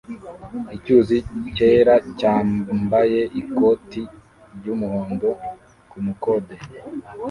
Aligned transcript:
icyuzi 0.77 1.17
cyera 1.55 1.95
yambaye 2.21 3.21
ikoti 3.41 4.01
ryumuhondo 4.55 5.29
kumukode 5.89 6.55